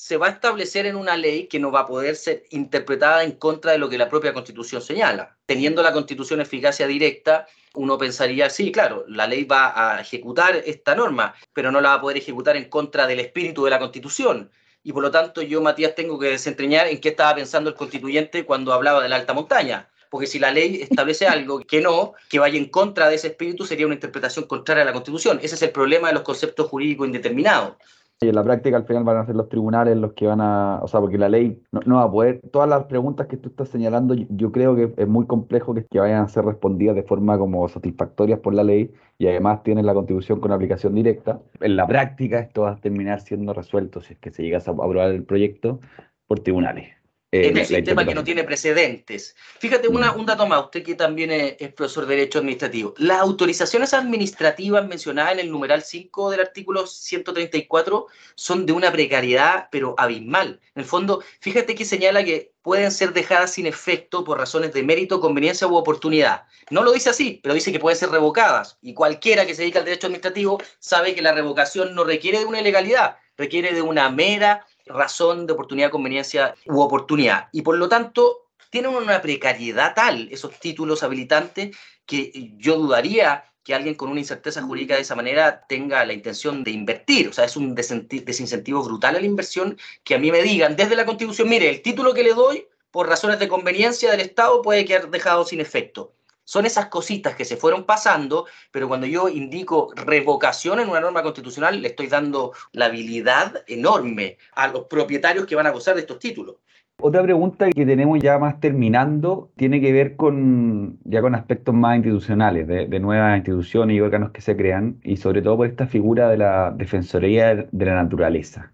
Se 0.00 0.16
va 0.16 0.28
a 0.28 0.30
establecer 0.30 0.86
en 0.86 0.94
una 0.94 1.16
ley 1.16 1.48
que 1.48 1.58
no 1.58 1.72
va 1.72 1.80
a 1.80 1.86
poder 1.86 2.14
ser 2.14 2.44
interpretada 2.50 3.24
en 3.24 3.32
contra 3.32 3.72
de 3.72 3.78
lo 3.78 3.88
que 3.88 3.98
la 3.98 4.08
propia 4.08 4.32
Constitución 4.32 4.80
señala. 4.80 5.36
Teniendo 5.44 5.82
la 5.82 5.92
Constitución 5.92 6.40
eficacia 6.40 6.86
directa, 6.86 7.48
uno 7.74 7.98
pensaría, 7.98 8.48
sí, 8.48 8.70
claro, 8.70 9.04
la 9.08 9.26
ley 9.26 9.42
va 9.42 9.96
a 9.96 10.00
ejecutar 10.00 10.54
esta 10.54 10.94
norma, 10.94 11.34
pero 11.52 11.72
no 11.72 11.80
la 11.80 11.88
va 11.88 11.94
a 11.96 12.00
poder 12.00 12.18
ejecutar 12.18 12.56
en 12.56 12.68
contra 12.68 13.08
del 13.08 13.18
espíritu 13.18 13.64
de 13.64 13.70
la 13.70 13.80
Constitución. 13.80 14.52
Y 14.84 14.92
por 14.92 15.02
lo 15.02 15.10
tanto, 15.10 15.42
yo, 15.42 15.60
Matías, 15.60 15.96
tengo 15.96 16.16
que 16.16 16.28
desentrañar 16.28 16.86
en 16.86 17.00
qué 17.00 17.08
estaba 17.08 17.34
pensando 17.34 17.68
el 17.68 17.74
constituyente 17.74 18.46
cuando 18.46 18.72
hablaba 18.72 19.02
de 19.02 19.08
la 19.08 19.16
alta 19.16 19.34
montaña 19.34 19.88
porque 20.10 20.26
si 20.26 20.38
la 20.38 20.50
ley 20.50 20.80
establece 20.80 21.26
algo 21.26 21.60
que 21.60 21.80
no, 21.80 22.14
que 22.28 22.38
vaya 22.38 22.56
en 22.56 22.70
contra 22.70 23.08
de 23.08 23.16
ese 23.16 23.28
espíritu, 23.28 23.66
sería 23.66 23.86
una 23.86 23.94
interpretación 23.94 24.46
contraria 24.46 24.82
a 24.82 24.86
la 24.86 24.92
Constitución. 24.92 25.38
Ese 25.42 25.54
es 25.54 25.62
el 25.62 25.70
problema 25.70 26.08
de 26.08 26.14
los 26.14 26.22
conceptos 26.22 26.68
jurídicos 26.68 27.06
indeterminados. 27.06 27.74
Y 28.20 28.28
en 28.28 28.34
la 28.34 28.42
práctica 28.42 28.76
al 28.76 28.84
final 28.84 29.04
van 29.04 29.18
a 29.18 29.26
ser 29.26 29.36
los 29.36 29.48
tribunales 29.48 29.96
los 29.96 30.12
que 30.14 30.26
van 30.26 30.40
a, 30.40 30.80
o 30.82 30.88
sea, 30.88 31.00
porque 31.00 31.18
la 31.18 31.28
ley 31.28 31.62
no, 31.70 31.96
va 31.96 32.02
a 32.02 32.10
poder, 32.10 32.40
todas 32.50 32.68
las 32.68 32.86
preguntas 32.86 33.28
que 33.28 33.36
tú 33.36 33.48
estás 33.50 33.68
señalando, 33.68 34.14
yo, 34.14 34.50
creo 34.50 34.74
que 34.74 34.92
es 34.96 35.06
muy 35.06 35.26
complejo 35.26 35.72
que, 35.72 35.84
que, 35.84 36.00
vayan 36.00 36.24
a 36.24 36.28
ser 36.28 36.44
respondidas 36.44 36.96
de 36.96 37.04
forma 37.04 37.38
como 37.38 37.68
satisfactorias 37.68 38.40
por 38.40 38.54
la 38.54 38.64
ley 38.64 38.92
y 39.18 39.28
además 39.28 39.62
tienen 39.62 39.86
la 39.86 39.94
contribución 39.94 40.40
con 40.40 40.50
aplicación 40.50 40.96
directa. 40.96 41.40
En 41.60 41.76
la 41.76 41.86
práctica 41.86 42.40
esto 42.40 42.62
va 42.62 42.72
a 42.72 42.76
terminar 42.76 43.20
siendo 43.20 43.52
resuelto 43.52 44.00
si 44.00 44.14
es 44.14 44.18
que 44.18 44.32
se 44.32 44.42
llega 44.42 44.58
a 44.58 44.70
aprobar 44.70 45.10
el 45.10 45.22
proyecto 45.22 45.78
por 46.26 46.40
tribunales. 46.40 46.97
Eh, 47.30 47.48
en 47.48 47.58
un 47.58 47.64
sistema 47.66 48.06
que 48.06 48.14
no 48.14 48.24
tiene 48.24 48.42
precedentes. 48.42 49.36
Fíjate 49.58 49.86
una, 49.86 50.12
mm. 50.12 50.20
un 50.20 50.24
dato 50.24 50.46
más, 50.46 50.64
usted 50.64 50.82
que 50.82 50.94
también 50.94 51.30
es, 51.30 51.56
profesor 51.74 52.06
de 52.06 52.16
Derecho 52.16 52.38
Administrativo. 52.38 52.94
Las 52.96 53.20
autorizaciones 53.20 53.92
administrativas 53.92 54.88
mencionadas 54.88 55.34
en 55.34 55.40
el 55.40 55.50
numeral 55.50 55.82
5 55.82 56.30
del 56.30 56.40
artículo 56.40 56.86
134 56.86 58.06
son 58.34 58.64
de 58.64 58.72
una 58.72 58.90
precariedad, 58.90 59.68
pero 59.70 59.94
abismal. 59.98 60.58
En 60.74 60.80
el 60.80 60.86
fondo, 60.86 61.22
fíjate 61.40 61.74
que 61.74 61.84
señala 61.84 62.24
que 62.24 62.54
pueden 62.62 62.90
ser 62.90 63.12
dejadas 63.12 63.52
sin 63.52 63.66
efecto 63.66 64.24
por 64.24 64.38
razones 64.38 64.72
de 64.72 64.82
mérito, 64.82 65.20
conveniencia 65.20 65.66
u 65.66 65.76
oportunidad. 65.76 66.44
No 66.70 66.82
lo 66.82 66.92
dice 66.92 67.10
así, 67.10 67.40
pero 67.42 67.54
dice 67.54 67.72
que 67.72 67.78
pueden 67.78 67.98
ser 67.98 68.08
revocadas. 68.08 68.78
Y 68.80 68.94
cualquiera 68.94 69.44
que 69.44 69.54
se 69.54 69.62
dedica 69.62 69.80
al 69.80 69.84
derecho 69.84 70.06
administrativo 70.06 70.62
sabe 70.78 71.14
que 71.14 71.20
la 71.20 71.32
revocación 71.32 71.94
no 71.94 72.04
requiere 72.04 72.38
de 72.38 72.46
una 72.46 72.60
ilegalidad, 72.60 73.18
requiere 73.36 73.74
de 73.74 73.82
una 73.82 74.08
mera 74.10 74.66
razón 74.88 75.46
de 75.46 75.52
oportunidad, 75.52 75.90
conveniencia 75.90 76.54
u 76.66 76.80
oportunidad. 76.80 77.48
Y 77.52 77.62
por 77.62 77.76
lo 77.78 77.88
tanto, 77.88 78.48
tienen 78.70 78.94
una 78.94 79.22
precariedad 79.22 79.94
tal 79.94 80.28
esos 80.30 80.58
títulos 80.58 81.02
habilitantes 81.02 81.76
que 82.06 82.52
yo 82.56 82.76
dudaría 82.76 83.44
que 83.62 83.74
alguien 83.74 83.94
con 83.94 84.08
una 84.08 84.20
incerteza 84.20 84.62
jurídica 84.62 84.94
de 84.94 85.02
esa 85.02 85.14
manera 85.14 85.66
tenga 85.68 86.04
la 86.06 86.14
intención 86.14 86.64
de 86.64 86.70
invertir. 86.70 87.28
O 87.28 87.32
sea, 87.34 87.44
es 87.44 87.54
un 87.54 87.74
desincentivo 87.74 88.82
brutal 88.82 89.16
a 89.16 89.20
la 89.20 89.26
inversión 89.26 89.76
que 90.04 90.14
a 90.14 90.18
mí 90.18 90.30
me 90.32 90.42
digan 90.42 90.74
desde 90.74 90.96
la 90.96 91.04
Constitución, 91.04 91.50
mire, 91.50 91.68
el 91.68 91.82
título 91.82 92.14
que 92.14 92.22
le 92.22 92.32
doy 92.32 92.66
por 92.90 93.08
razones 93.08 93.38
de 93.38 93.48
conveniencia 93.48 94.10
del 94.10 94.20
Estado 94.20 94.62
puede 94.62 94.86
quedar 94.86 95.10
dejado 95.10 95.44
sin 95.44 95.60
efecto. 95.60 96.14
Son 96.48 96.64
esas 96.64 96.86
cositas 96.86 97.36
que 97.36 97.44
se 97.44 97.58
fueron 97.58 97.84
pasando, 97.84 98.46
pero 98.70 98.88
cuando 98.88 99.06
yo 99.06 99.28
indico 99.28 99.92
revocación 99.94 100.80
en 100.80 100.88
una 100.88 100.98
norma 100.98 101.22
constitucional, 101.22 101.82
le 101.82 101.88
estoy 101.88 102.06
dando 102.06 102.52
la 102.72 102.86
habilidad 102.86 103.64
enorme 103.66 104.38
a 104.54 104.68
los 104.68 104.84
propietarios 104.84 105.44
que 105.44 105.54
van 105.54 105.66
a 105.66 105.72
gozar 105.72 105.94
de 105.94 106.00
estos 106.00 106.18
títulos. 106.18 106.56
Otra 107.02 107.22
pregunta 107.22 107.68
que 107.70 107.84
tenemos 107.84 108.18
ya 108.20 108.38
más 108.38 108.60
terminando 108.60 109.50
tiene 109.56 109.78
que 109.82 109.92
ver 109.92 110.16
con 110.16 110.98
ya 111.04 111.20
con 111.20 111.34
aspectos 111.34 111.74
más 111.74 111.96
institucionales, 111.96 112.66
de, 112.66 112.98
nuevas 112.98 113.36
instituciones 113.36 113.94
y 113.94 114.00
órganos 114.00 114.30
que 114.30 114.40
se 114.40 114.56
crean, 114.56 115.00
y 115.02 115.18
sobre 115.18 115.42
todo 115.42 115.58
por 115.58 115.66
esta 115.66 115.86
figura 115.86 116.30
de 116.30 116.38
la 116.38 116.70
Defensoría 116.70 117.54
de 117.56 117.84
la 117.84 118.02
Naturaleza. 118.02 118.72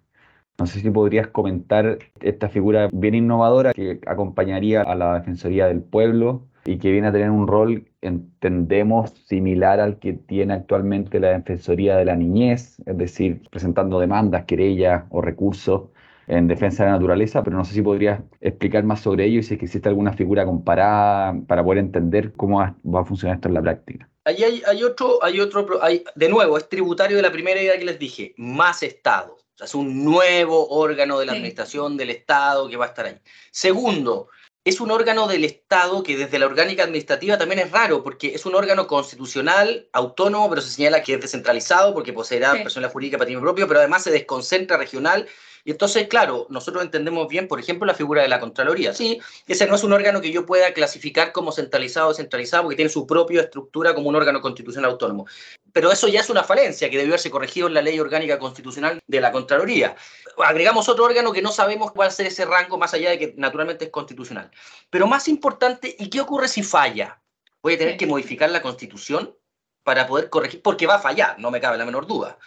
No 0.60 0.66
sé 0.66 0.78
si 0.78 0.90
podrías 0.92 1.26
comentar 1.26 1.98
esta 2.20 2.48
figura 2.48 2.88
bien 2.92 3.16
innovadora 3.16 3.72
que 3.72 3.98
acompañaría 4.06 4.82
a 4.82 4.94
la 4.94 5.14
Defensoría 5.14 5.66
del 5.66 5.82
Pueblo 5.82 6.46
y 6.64 6.78
que 6.78 6.90
viene 6.90 7.08
a 7.08 7.12
tener 7.12 7.30
un 7.30 7.46
rol, 7.46 7.88
entendemos, 8.00 9.10
similar 9.26 9.80
al 9.80 9.98
que 9.98 10.14
tiene 10.14 10.54
actualmente 10.54 11.20
la 11.20 11.28
Defensoría 11.28 11.96
de 11.96 12.04
la 12.04 12.16
Niñez, 12.16 12.76
es 12.86 12.98
decir, 12.98 13.42
presentando 13.50 14.00
demandas, 14.00 14.44
querellas 14.44 15.04
o 15.10 15.20
recursos 15.20 15.90
en 16.26 16.48
defensa 16.48 16.84
de 16.84 16.90
la 16.90 16.96
naturaleza, 16.96 17.42
pero 17.42 17.56
no 17.56 17.64
sé 17.64 17.74
si 17.74 17.82
podrías 17.82 18.20
explicar 18.40 18.82
más 18.84 19.00
sobre 19.00 19.26
ello 19.26 19.40
y 19.40 19.42
si 19.42 19.54
es 19.54 19.58
que 19.58 19.66
existe 19.66 19.88
alguna 19.88 20.12
figura 20.12 20.46
comparada 20.46 21.34
para 21.46 21.62
poder 21.62 21.78
entender 21.78 22.32
cómo 22.32 22.60
va 22.60 23.00
a 23.00 23.04
funcionar 23.04 23.36
esto 23.36 23.48
en 23.48 23.54
la 23.54 23.62
práctica. 23.62 24.08
Ahí 24.24 24.42
hay, 24.42 24.82
otro, 24.82 25.22
hay 25.22 25.38
otro, 25.40 25.66
hay, 25.82 26.02
de 26.14 26.28
nuevo, 26.30 26.56
es 26.56 26.66
tributario 26.70 27.16
de 27.16 27.22
la 27.22 27.30
primera 27.30 27.60
idea 27.60 27.78
que 27.78 27.84
les 27.84 27.98
dije, 27.98 28.34
más 28.38 28.82
Estado. 28.82 29.34
O 29.34 29.56
sea, 29.58 29.66
es 29.66 29.74
un 29.74 30.02
nuevo 30.02 30.66
órgano 30.68 31.18
de 31.18 31.26
la 31.26 31.32
administración 31.32 31.98
del 31.98 32.10
Estado 32.10 32.68
que 32.68 32.78
va 32.78 32.86
a 32.86 32.88
estar 32.88 33.04
ahí. 33.04 33.16
Segundo, 33.50 34.28
es 34.64 34.80
un 34.80 34.90
órgano 34.90 35.28
del 35.28 35.44
Estado 35.44 36.02
que 36.02 36.16
desde 36.16 36.38
la 36.38 36.46
orgánica 36.46 36.84
administrativa 36.84 37.36
también 37.36 37.60
es 37.60 37.70
raro, 37.70 38.02
porque 38.02 38.34
es 38.34 38.46
un 38.46 38.54
órgano 38.54 38.86
constitucional, 38.86 39.88
autónomo, 39.92 40.48
pero 40.48 40.62
se 40.62 40.70
señala 40.70 41.02
que 41.02 41.14
es 41.14 41.20
descentralizado 41.20 41.92
porque 41.92 42.14
poseerá 42.14 42.52
personalidad 42.54 42.92
jurídica 42.92 43.18
patrimonio 43.18 43.44
propio, 43.46 43.68
pero 43.68 43.80
además 43.80 44.04
se 44.04 44.10
desconcentra 44.10 44.78
regional 44.78 45.28
y 45.64 45.70
entonces, 45.70 46.06
claro, 46.08 46.46
nosotros 46.50 46.84
entendemos 46.84 47.26
bien, 47.26 47.48
por 47.48 47.58
ejemplo, 47.58 47.86
la 47.86 47.94
figura 47.94 48.20
de 48.20 48.28
la 48.28 48.38
Contraloría. 48.38 48.92
Sí, 48.92 49.20
ese 49.46 49.66
no 49.66 49.74
es 49.74 49.82
un 49.82 49.94
órgano 49.94 50.20
que 50.20 50.30
yo 50.30 50.44
pueda 50.44 50.74
clasificar 50.74 51.32
como 51.32 51.52
centralizado 51.52 52.08
o 52.08 52.10
descentralizado, 52.10 52.64
porque 52.64 52.76
tiene 52.76 52.90
su 52.90 53.06
propia 53.06 53.40
estructura 53.40 53.94
como 53.94 54.10
un 54.10 54.16
órgano 54.16 54.42
constitucional 54.42 54.90
autónomo. 54.90 55.26
Pero 55.74 55.90
eso 55.90 56.06
ya 56.06 56.20
es 56.20 56.30
una 56.30 56.44
falencia 56.44 56.88
que 56.88 56.96
debió 56.96 57.14
haberse 57.14 57.32
corregido 57.32 57.66
en 57.66 57.74
la 57.74 57.82
ley 57.82 57.98
orgánica 57.98 58.38
constitucional 58.38 59.02
de 59.08 59.20
la 59.20 59.32
Contraloría. 59.32 59.96
Agregamos 60.38 60.88
otro 60.88 61.04
órgano 61.04 61.32
que 61.32 61.42
no 61.42 61.50
sabemos 61.50 61.90
cuál 61.90 62.06
va 62.06 62.12
a 62.12 62.14
ser 62.14 62.26
ese 62.26 62.44
rango, 62.44 62.78
más 62.78 62.94
allá 62.94 63.10
de 63.10 63.18
que 63.18 63.34
naturalmente 63.36 63.86
es 63.86 63.90
constitucional. 63.90 64.52
Pero 64.88 65.08
más 65.08 65.26
importante, 65.26 65.96
¿y 65.98 66.08
qué 66.08 66.20
ocurre 66.20 66.46
si 66.46 66.62
falla? 66.62 67.20
Voy 67.60 67.74
a 67.74 67.78
tener 67.78 67.96
que 67.96 68.06
modificar 68.06 68.50
la 68.50 68.62
constitución 68.62 69.36
para 69.82 70.06
poder 70.06 70.30
corregir, 70.30 70.62
porque 70.62 70.86
va 70.86 70.94
a 70.94 71.00
fallar, 71.00 71.40
no 71.40 71.50
me 71.50 71.60
cabe 71.60 71.76
la 71.76 71.84
menor 71.84 72.06
duda 72.06 72.38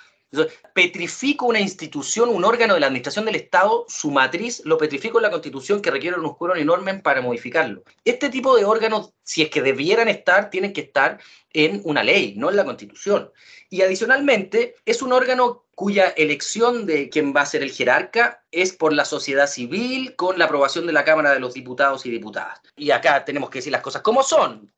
petrifico 0.74 1.46
una 1.46 1.60
institución, 1.60 2.30
un 2.30 2.44
órgano 2.44 2.74
de 2.74 2.80
la 2.80 2.88
administración 2.88 3.26
del 3.26 3.36
Estado, 3.36 3.86
su 3.88 4.12
matriz, 4.12 4.62
lo 4.66 4.78
petrifico 4.78 5.20
en 5.20 5.24
la 5.24 5.32
Constitución 5.32 5.82
que 5.82 5.92
requiere 5.92 6.20
unos 6.20 6.36
quórum 6.36 6.58
enormes 6.58 7.02
para 7.02 7.22
modificarlo. 7.22 7.84
Este 8.04 8.30
tipo 8.30 8.56
de 8.56 8.66
órganos, 8.66 9.14
si 9.24 9.42
es 9.42 9.50
que 9.50 9.62
debieran 9.62 10.08
estar, 10.08 10.50
tienen 10.50 10.74
que 10.74 10.82
estar 10.82 11.20
en 11.54 11.82
una 11.86 12.04
ley, 12.04 12.36
no 12.36 12.50
en 12.50 12.58
la 12.58 12.66
Constitución. 12.66 13.32
Y 13.70 13.82
adicionalmente, 13.82 14.76
es 14.86 15.02
un 15.02 15.14
órgano 15.14 15.66
cuya 15.76 16.10
elección 16.10 16.86
de 16.86 17.10
quién 17.10 17.36
va 17.36 17.42
a 17.42 17.46
ser 17.46 17.64
el 17.64 17.72
jerarca 17.72 18.44
es 18.52 18.74
por 18.74 18.94
la 18.94 19.06
sociedad 19.06 19.48
civil 19.48 20.16
con 20.16 20.40
la 20.40 20.46
aprobación 20.46 20.88
de 20.88 20.94
la 20.94 21.06
Cámara 21.06 21.32
de 21.32 21.40
los 21.40 21.54
Diputados 21.54 22.06
y 22.06 22.10
Diputadas. 22.10 22.62
Y 22.76 22.92
acá 22.92 23.24
tenemos 23.24 23.50
que 23.50 23.60
decir 23.60 23.72
las 23.72 23.82
cosas 23.82 24.02
como 24.02 24.24
son. 24.24 24.72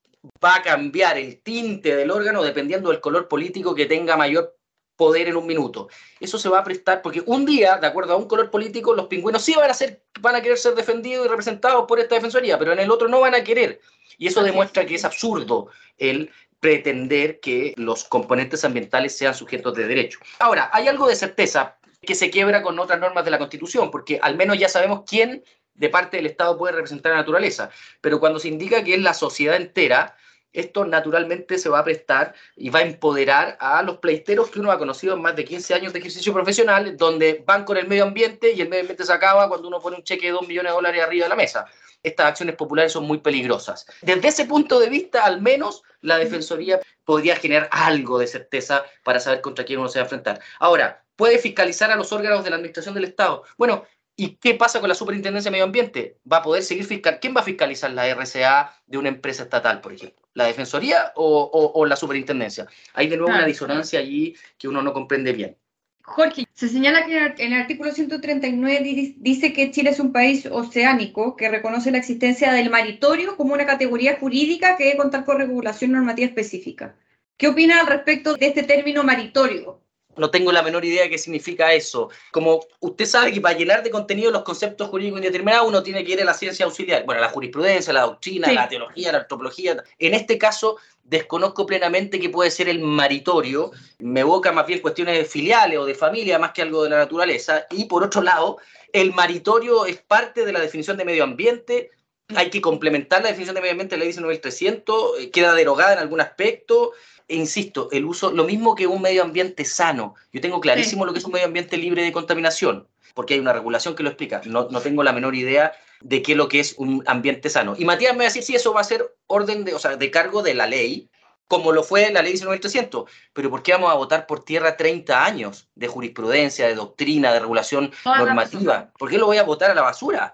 Va 0.44 0.56
a 0.56 0.62
cambiar 0.62 1.18
el 1.18 1.42
tinte 1.42 1.96
del 1.96 2.12
órgano 2.12 2.44
dependiendo 2.44 2.90
del 2.90 3.00
color 3.00 3.30
político 3.30 3.74
que 3.74 3.86
tenga 3.86 4.18
mayor 4.18 4.59
poder 5.00 5.30
en 5.30 5.38
un 5.38 5.48
minuto. 5.48 5.88
Eso 6.20 6.38
se 6.38 6.50
va 6.50 6.60
a 6.60 6.64
prestar 6.66 7.02
porque 7.02 7.24
un 7.26 7.46
día, 7.46 7.78
de 7.78 7.88
acuerdo 7.88 8.12
a 8.12 8.18
un 8.18 8.28
color 8.28 8.52
político, 8.52 8.94
los 8.94 9.08
pingüinos 9.08 9.42
sí 9.42 9.54
van 9.56 9.72
a, 9.72 9.74
ser, 9.74 10.02
van 10.20 10.36
a 10.36 10.42
querer 10.42 10.58
ser 10.58 10.76
defendidos 10.76 11.26
y 11.26 11.30
representados 11.30 11.86
por 11.88 12.02
esta 12.02 12.16
defensoría, 12.16 12.60
pero 12.60 12.74
en 12.74 12.80
el 12.80 12.92
otro 12.92 13.08
no 13.08 13.22
van 13.22 13.34
a 13.34 13.42
querer. 13.42 13.80
Y 14.18 14.28
eso 14.28 14.44
demuestra 14.44 14.86
que 14.86 14.96
es 14.96 15.06
absurdo 15.06 15.70
el 15.98 16.30
pretender 16.60 17.40
que 17.40 17.74
los 17.78 18.04
componentes 18.04 18.66
ambientales 18.66 19.18
sean 19.18 19.34
sujetos 19.34 19.74
de 19.74 19.88
derecho. 19.88 20.20
Ahora, 20.40 20.70
hay 20.74 20.90
algo 20.90 21.08
de 21.08 21.16
certeza 21.16 21.78
que 22.02 22.14
se 22.14 22.30
quiebra 22.30 22.62
con 22.62 22.78
otras 22.78 23.00
normas 23.00 23.24
de 23.24 23.32
la 23.32 23.38
Constitución, 23.38 23.92
porque 23.92 24.20
al 24.22 24.36
menos 24.36 24.60
ya 24.60 24.68
sabemos 24.68 25.04
quién 25.08 25.46
de 25.76 25.88
parte 25.88 26.18
del 26.18 26.26
Estado 26.26 26.58
puede 26.58 26.74
representar 26.74 27.14
a 27.14 27.16
la 27.16 27.22
naturaleza, 27.22 27.70
pero 28.02 28.20
cuando 28.20 28.38
se 28.38 28.50
indica 28.50 28.84
que 28.84 28.96
es 28.96 29.02
la 29.02 29.14
sociedad 29.14 29.56
entera, 29.56 30.18
esto 30.54 30.86
naturalmente 30.86 31.58
se 31.58 31.70
va 31.70 31.80
a 31.80 31.84
prestar 31.84 32.34
y 32.56 32.70
va 32.70 32.80
a 32.80 32.84
empoderar 32.84 33.58
a 33.60 33.82
los 33.84 33.98
pleiteros 33.98 34.50
que 34.50 34.60
uno 34.60 34.72
ha 34.72 34.80
conocido 34.80 35.16
en 35.16 35.22
más 35.22 35.36
de 35.36 35.46
15 35.46 35.74
años 35.74 35.94
de 35.94 36.00
ejercicio 36.00 36.34
profesional, 36.34 36.98
donde 36.98 37.44
van 37.46 37.66
con 37.66 37.78
el 37.78 37.88
medio 37.88 38.04
ambiente 38.04 38.52
y 38.52 38.62
el 38.62 38.70
medio 38.70 38.82
ambiente 38.82 39.06
se 39.06 39.14
acaba 39.14 39.48
cuando 39.48 39.68
uno 39.68 39.80
pone 39.80 39.98
un 39.98 40.04
cheque 40.04 40.28
de 40.28 40.34
2 40.34 40.48
millones 40.48 40.72
de 40.72 40.76
dólares 40.76 41.04
arriba 41.04 41.26
de 41.26 41.30
la 41.30 41.36
mesa. 41.36 41.66
Estas 42.02 42.28
acciones 42.28 42.56
populares 42.56 42.94
son 42.94 43.06
muy 43.06 43.20
peligrosas. 43.20 43.86
Desde 44.02 44.30
ese 44.30 44.46
punto 44.46 44.80
de 44.80 44.90
vista, 44.90 45.26
al 45.26 45.42
menos, 45.42 45.84
la 46.02 46.18
Defensoría 46.18 46.80
podría 47.04 47.36
generar 47.36 47.68
algo 47.72 48.18
de 48.20 48.28
certeza 48.28 48.86
para 49.04 49.20
saber 49.20 49.42
contra 49.42 49.66
quién 49.66 49.80
uno 49.80 49.90
se 49.90 50.00
va 50.00 50.04
a 50.04 50.06
enfrentar. 50.06 50.40
Ahora, 50.60 51.04
¿puede 51.16 51.40
fiscalizar 51.40 51.92
a 51.92 51.96
los 51.96 52.12
órganos 52.14 52.44
de 52.44 52.52
la 52.52 52.56
Administración 52.56 52.96
del 52.96 53.04
Estado? 53.04 53.44
Bueno, 53.58 53.86
¿Y 54.22 54.36
qué 54.36 54.54
pasa 54.54 54.82
con 54.82 54.90
la 54.90 54.96
Superintendencia 54.96 55.48
de 55.50 55.54
Medio 55.54 55.64
Ambiente? 55.64 56.18
¿Va 56.30 56.40
a 56.40 56.42
poder 56.42 56.62
seguir 56.62 56.84
fiscal? 56.84 57.20
¿Quién 57.22 57.34
va 57.34 57.40
a 57.40 57.46
fiscalizar 57.46 57.90
la 57.92 58.06
RCA 58.06 58.76
de 58.86 58.98
una 58.98 59.08
empresa 59.08 59.44
estatal, 59.44 59.80
por 59.80 59.94
ejemplo? 59.94 60.28
¿La 60.40 60.46
Defensoría 60.46 61.12
o, 61.16 61.86
la 61.86 61.98
Superintendencia? 61.98 62.66
Hay 62.94 63.10
de 63.10 63.18
nuevo 63.18 63.34
una 63.34 63.46
disonancia 63.46 64.00
allí 64.00 64.38
que 64.58 64.70
uno 64.70 64.82
no 64.82 64.94
comprende 64.94 65.34
bien. 65.34 65.58
Jorge, 66.02 66.48
se 66.54 66.70
señala 66.70 67.06
que 67.06 67.44
en 67.44 67.52
el 67.52 67.62
artículo 67.62 67.92
139 67.92 69.16
dice 69.18 69.52
que 69.52 69.70
Chile 69.72 69.90
es 69.90 70.00
un 70.00 70.14
país 70.14 70.48
oceánico 70.50 71.36
que 71.36 71.50
reconoce 71.50 71.92
la 71.92 71.98
existencia 71.98 72.54
del 72.54 72.70
maritorio 72.70 73.36
como 73.36 73.54
una 73.54 73.66
categoría 73.66 74.16
jurídica 74.18 74.78
que 74.78 74.86
debe 74.86 74.98
contar 74.98 75.26
con 75.26 75.40
regulación 75.40 75.92
normativa 75.92 76.30
específica. 76.30 76.96
¿Qué 77.36 77.50
opina 77.50 77.82
al 77.82 77.88
respecto 77.88 78.36
de 78.36 78.48
este 78.48 78.64
término 78.64 79.04
maritorio? 79.04 79.82
No 80.20 80.30
tengo 80.30 80.52
la 80.52 80.62
menor 80.62 80.86
idea 80.86 81.04
de 81.04 81.10
qué 81.10 81.18
significa 81.18 81.74
eso. 81.74 82.10
Como 82.32 82.62
usted 82.80 83.06
sabe 83.06 83.32
que 83.32 83.42
para 83.42 83.58
llenar 83.58 83.84
de 83.84 83.90
contenido 83.90 84.32
los 84.32 84.44
conceptos 84.44 84.90
jurídicos 84.90 85.20
indeterminados 85.20 85.68
uno 85.68 85.82
tiene 85.82 86.04
que 86.04 86.12
ir 86.12 86.22
a 86.22 86.26
la 86.26 86.34
ciencia 86.34 86.66
auxiliar, 86.66 87.06
bueno, 87.06 87.22
la 87.22 87.30
jurisprudencia, 87.30 87.94
la 87.94 88.02
doctrina, 88.02 88.52
la 88.52 88.68
teología, 88.68 89.12
la 89.12 89.20
antropología. 89.20 89.84
En 89.98 90.14
este 90.14 90.38
caso, 90.38 90.78
desconozco 91.04 91.66
plenamente 91.66 92.20
qué 92.20 92.30
puede 92.30 92.52
ser 92.52 92.70
el 92.70 92.80
maritorio, 92.80 93.72
me 94.00 94.20
evoca 94.22 94.52
más 94.52 94.68
bien 94.68 94.80
cuestiones 94.80 95.28
filiales 95.28 95.80
o 95.80 95.86
de 95.86 95.96
familia 95.96 96.38
más 96.38 96.52
que 96.52 96.62
algo 96.62 96.84
de 96.84 96.92
la 96.92 96.98
naturaleza. 96.98 97.66
Y 97.72 97.86
por 97.86 98.04
otro 98.04 98.22
lado, 98.22 98.58
el 98.94 99.14
maritorio 99.14 99.86
es 99.86 99.98
parte 99.98 100.46
de 100.46 100.54
la 100.54 100.60
definición 100.60 100.98
de 100.98 101.06
medio 101.06 101.24
ambiente, 101.24 101.92
hay 102.36 102.50
que 102.50 102.62
complementar 102.62 103.22
la 103.22 103.30
definición 103.30 103.56
de 103.56 103.62
medio 103.62 103.72
ambiente 103.72 103.96
de 103.96 104.00
la 104.00 104.06
ley 104.06 104.14
19300, 104.14 105.20
eh, 105.20 105.32
queda 105.32 105.54
derogada 105.54 105.94
en 105.94 106.00
algún 106.00 106.22
aspecto, 106.22 106.94
e 107.28 107.36
insisto, 107.36 107.90
el 107.92 108.06
uso, 108.06 108.32
lo 108.32 108.44
mismo 108.44 108.76
que 108.76 108.88
un 108.88 109.02
medio 109.02 109.24
ambiente 109.24 109.66
sano. 109.66 110.16
Yo 110.32 110.42
tengo 110.42 110.60
clarísimo 110.60 111.06
lo 111.06 111.14
que 111.14 111.20
es 111.20 111.26
un 111.26 111.32
medio 111.32 111.46
ambiente 111.46 111.78
libre 111.78 112.04
de 112.04 112.12
contaminación, 112.12 112.88
porque 113.14 113.36
hay 113.36 113.40
una 113.40 113.54
regulación 113.54 113.96
que 113.96 114.04
lo 114.04 114.10
explica. 114.10 114.42
No, 114.46 114.68
no, 114.70 114.82
tengo 114.82 115.04
la 115.04 115.14
menor 115.14 115.36
idea 115.36 115.74
de 116.02 116.22
qué 116.22 116.32
es 116.32 116.38
lo 116.38 116.48
que 116.48 116.60
es 116.60 116.76
un 116.78 117.04
ambiente 117.06 117.50
sano. 117.50 117.76
Y 117.78 117.86
Matías 117.86 118.14
me 118.14 118.20
va 118.20 118.24
a 118.24 118.28
decir 118.28 118.44
si 118.44 118.56
eso 118.56 118.74
va 118.74 118.82
a 118.82 118.86
ser 118.86 119.16
orden 119.28 119.64
de, 119.64 119.74
o 119.76 119.80
sea, 119.80 119.96
de 119.96 120.12
cargo 120.12 120.42
de 120.42 120.56
la 120.56 120.66
ley, 120.66 121.10
como 121.48 121.72
lo 121.72 121.84
fue 121.84 122.12
la 122.12 122.22
ley 122.22 122.34
19300. 122.34 123.10
Pero 123.34 123.50
¿por 123.50 123.62
qué 123.62 123.74
vamos 123.74 123.92
a 123.92 123.96
votar 123.96 124.26
por 124.26 124.44
tierra 124.44 124.78
30 124.78 125.24
años 125.24 125.68
de 125.76 125.88
jurisprudencia, 125.88 126.68
de 126.68 126.76
doctrina, 126.76 127.34
de 127.34 127.40
regulación 127.40 127.92
normativa? 128.06 128.92
¿Por 128.98 129.10
qué 129.10 129.18
lo 129.18 129.28
voy 129.28 129.38
a 129.38 129.44
votar 129.44 129.70
a 129.70 129.76
la 129.76 129.82
basura? 129.82 130.34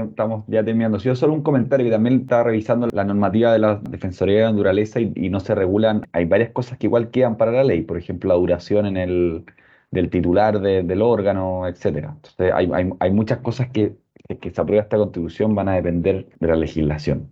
Estamos 0.00 0.44
ya 0.48 0.64
terminando. 0.64 0.98
Yo 0.98 1.14
solo 1.14 1.32
un 1.32 1.42
comentario 1.42 1.86
que 1.86 1.92
también 1.92 2.22
estaba 2.22 2.44
revisando 2.44 2.88
la 2.92 3.04
normativa 3.04 3.52
de 3.52 3.58
la 3.58 3.76
Defensoría 3.76 4.38
de 4.38 4.52
Naturaleza 4.52 5.00
y, 5.00 5.28
no 5.28 5.40
se 5.40 5.54
regulan. 5.54 6.06
Hay 6.12 6.24
varias 6.24 6.50
cosas 6.50 6.78
que 6.78 6.86
igual 6.86 7.10
quedan 7.10 7.36
para 7.36 7.52
la 7.52 7.64
ley, 7.64 7.82
por 7.82 7.98
ejemplo, 7.98 8.28
la 8.28 8.34
duración 8.34 8.86
en 8.86 8.96
el, 8.96 9.44
del 9.90 10.10
titular 10.10 10.60
del 10.60 11.02
órgano, 11.02 11.66
etcétera. 11.66 12.14
Entonces, 12.16 12.52
hay, 12.54 12.70
hay, 12.72 12.90
hay 12.98 13.10
muchas 13.10 13.38
cosas 13.38 13.68
que, 13.70 13.94
que 14.40 14.50
se 14.50 14.60
aprueba 14.60 14.82
esta 14.82 14.96
constitución 14.96 15.54
van 15.54 15.68
a 15.68 15.74
depender 15.74 16.26
de 16.40 16.48
la 16.48 16.56
legislación. 16.56 17.30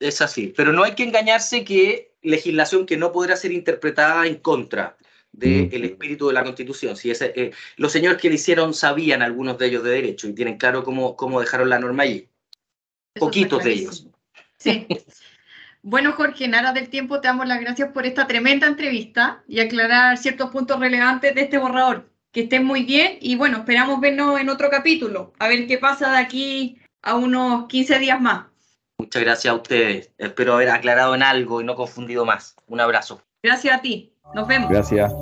Es 0.00 0.20
así, 0.20 0.52
pero 0.56 0.72
no 0.72 0.84
hay 0.84 0.92
que 0.92 1.04
engañarse 1.04 1.64
que 1.64 2.12
legislación 2.22 2.86
que 2.86 2.96
no 2.96 3.12
podrá 3.12 3.36
ser 3.36 3.52
interpretada 3.52 4.26
en 4.26 4.36
contra 4.36 4.96
del 5.32 5.68
el 5.72 5.84
espíritu 5.84 6.28
de 6.28 6.34
la 6.34 6.44
Constitución. 6.44 6.96
Si 6.96 7.10
ese, 7.10 7.32
eh, 7.36 7.52
los 7.76 7.92
señores 7.92 8.20
que 8.20 8.28
lo 8.28 8.34
hicieron 8.34 8.74
sabían 8.74 9.22
algunos 9.22 9.58
de 9.58 9.66
ellos 9.66 9.84
de 9.84 9.90
derecho 9.90 10.28
y 10.28 10.34
tienen 10.34 10.58
claro 10.58 10.84
cómo, 10.84 11.16
cómo 11.16 11.40
dejaron 11.40 11.68
la 11.68 11.78
norma 11.78 12.04
allí. 12.04 12.28
Poquitos 13.14 13.64
de 13.64 13.72
ellos. 13.72 14.06
Sí. 14.58 14.86
Bueno, 15.82 16.12
Jorge, 16.12 16.44
en 16.44 16.54
aras 16.54 16.74
del 16.74 16.88
tiempo 16.88 17.20
te 17.20 17.28
damos 17.28 17.46
las 17.46 17.60
gracias 17.60 17.92
por 17.92 18.04
esta 18.04 18.26
tremenda 18.26 18.66
entrevista 18.66 19.42
y 19.46 19.60
aclarar 19.60 20.18
ciertos 20.18 20.50
puntos 20.50 20.80
relevantes 20.80 21.34
de 21.34 21.42
este 21.42 21.56
borrador. 21.56 22.10
Que 22.32 22.42
estén 22.42 22.64
muy 22.64 22.82
bien 22.82 23.18
y 23.20 23.36
bueno, 23.36 23.58
esperamos 23.58 24.00
vernos 24.00 24.38
en 24.40 24.50
otro 24.50 24.68
capítulo, 24.70 25.32
a 25.38 25.48
ver 25.48 25.66
qué 25.66 25.78
pasa 25.78 26.12
de 26.12 26.18
aquí 26.18 26.78
a 27.00 27.14
unos 27.14 27.68
15 27.68 27.98
días 28.00 28.20
más. 28.20 28.46
Muchas 28.98 29.22
gracias 29.22 29.52
a 29.52 29.56
ustedes. 29.56 30.10
Espero 30.18 30.54
haber 30.54 30.70
aclarado 30.70 31.14
en 31.14 31.22
algo 31.22 31.60
y 31.60 31.64
no 31.64 31.76
confundido 31.76 32.24
más. 32.24 32.56
Un 32.66 32.80
abrazo. 32.80 33.22
Gracias 33.42 33.78
a 33.78 33.80
ti. 33.80 34.12
Nos 34.34 34.46
vemos. 34.46 34.70
Gracias. 34.70 35.12